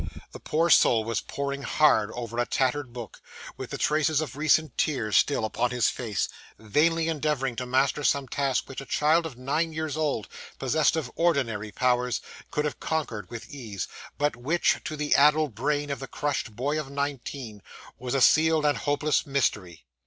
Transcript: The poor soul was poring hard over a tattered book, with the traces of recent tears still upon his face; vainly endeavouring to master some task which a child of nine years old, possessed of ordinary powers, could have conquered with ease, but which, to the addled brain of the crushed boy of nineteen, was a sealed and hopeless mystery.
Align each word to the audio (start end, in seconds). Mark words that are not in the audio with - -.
The 0.31 0.39
poor 0.39 0.71
soul 0.71 1.03
was 1.03 1.21
poring 1.21 1.61
hard 1.61 2.09
over 2.13 2.39
a 2.39 2.45
tattered 2.47 2.91
book, 2.91 3.21
with 3.55 3.69
the 3.69 3.77
traces 3.77 4.19
of 4.19 4.35
recent 4.35 4.75
tears 4.75 5.15
still 5.15 5.45
upon 5.45 5.69
his 5.69 5.89
face; 5.89 6.27
vainly 6.57 7.07
endeavouring 7.07 7.55
to 7.57 7.67
master 7.67 8.03
some 8.03 8.27
task 8.27 8.67
which 8.67 8.81
a 8.81 8.87
child 8.87 9.27
of 9.27 9.37
nine 9.37 9.73
years 9.73 9.95
old, 9.95 10.27
possessed 10.57 10.95
of 10.95 11.11
ordinary 11.13 11.71
powers, 11.71 12.19
could 12.49 12.65
have 12.65 12.79
conquered 12.79 13.29
with 13.29 13.51
ease, 13.53 13.87
but 14.17 14.35
which, 14.35 14.81
to 14.85 14.95
the 14.95 15.13
addled 15.13 15.53
brain 15.53 15.91
of 15.91 15.99
the 15.99 16.07
crushed 16.07 16.55
boy 16.55 16.79
of 16.79 16.89
nineteen, 16.89 17.61
was 17.99 18.15
a 18.15 18.21
sealed 18.21 18.65
and 18.65 18.79
hopeless 18.79 19.27
mystery. 19.27 19.85